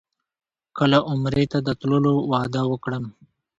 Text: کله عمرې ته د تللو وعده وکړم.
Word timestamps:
کله 0.77 0.97
عمرې 1.11 1.45
ته 1.51 1.59
د 1.67 1.69
تللو 1.79 2.15
وعده 2.31 2.61
وکړم. 2.71 3.05